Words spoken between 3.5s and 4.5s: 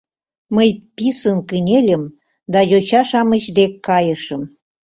дек кайышым.